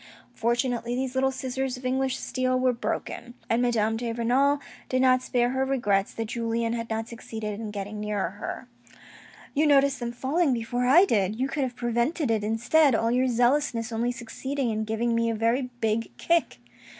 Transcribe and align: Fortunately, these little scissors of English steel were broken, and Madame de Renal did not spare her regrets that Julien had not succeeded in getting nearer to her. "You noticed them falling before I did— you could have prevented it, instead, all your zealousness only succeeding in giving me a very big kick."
Fortunately, 0.33 0.95
these 0.95 1.13
little 1.13 1.29
scissors 1.29 1.77
of 1.77 1.85
English 1.85 2.17
steel 2.17 2.59
were 2.59 2.73
broken, 2.73 3.35
and 3.51 3.61
Madame 3.61 3.97
de 3.97 4.11
Renal 4.11 4.59
did 4.89 4.99
not 4.99 5.21
spare 5.21 5.51
her 5.51 5.63
regrets 5.63 6.11
that 6.11 6.25
Julien 6.25 6.73
had 6.73 6.89
not 6.89 7.07
succeeded 7.07 7.59
in 7.59 7.69
getting 7.69 7.99
nearer 7.99 8.31
to 8.31 8.35
her. 8.37 8.67
"You 9.53 9.67
noticed 9.67 9.99
them 9.99 10.11
falling 10.11 10.53
before 10.55 10.87
I 10.87 11.05
did— 11.05 11.35
you 11.39 11.47
could 11.47 11.61
have 11.61 11.75
prevented 11.75 12.31
it, 12.31 12.43
instead, 12.43 12.95
all 12.95 13.11
your 13.11 13.27
zealousness 13.27 13.91
only 13.91 14.11
succeeding 14.11 14.71
in 14.71 14.85
giving 14.85 15.13
me 15.13 15.29
a 15.29 15.35
very 15.35 15.69
big 15.81 16.17
kick." 16.17 16.57